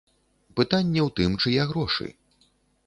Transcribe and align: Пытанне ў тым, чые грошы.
Пытанне 0.59 1.01
ў 1.07 1.09
тым, 1.21 1.31
чые 1.45 1.71
грошы. 1.75 2.11